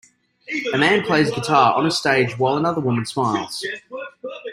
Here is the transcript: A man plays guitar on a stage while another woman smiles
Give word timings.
A 0.73 0.79
man 0.79 1.03
plays 1.03 1.29
guitar 1.29 1.73
on 1.75 1.85
a 1.85 1.91
stage 1.91 2.39
while 2.39 2.57
another 2.57 2.81
woman 2.81 3.05
smiles 3.05 3.63